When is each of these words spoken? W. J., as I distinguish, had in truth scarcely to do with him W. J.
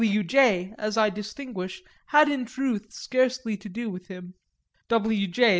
W. 0.01 0.23
J., 0.23 0.73
as 0.79 0.97
I 0.97 1.11
distinguish, 1.11 1.83
had 2.07 2.27
in 2.27 2.45
truth 2.45 2.91
scarcely 2.91 3.55
to 3.57 3.69
do 3.69 3.87
with 3.91 4.07
him 4.07 4.33
W. 4.87 5.27
J. 5.27 5.49